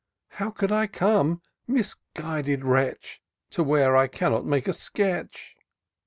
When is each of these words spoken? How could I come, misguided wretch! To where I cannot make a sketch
How 0.29 0.49
could 0.49 0.71
I 0.71 0.87
come, 0.87 1.43
misguided 1.67 2.65
wretch! 2.65 3.21
To 3.51 3.61
where 3.63 3.95
I 3.95 4.07
cannot 4.07 4.47
make 4.47 4.67
a 4.67 4.73
sketch 4.73 5.55